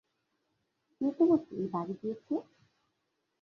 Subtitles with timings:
[1.01, 2.33] কে তোমাকে এই বাড়ি দিয়েছে?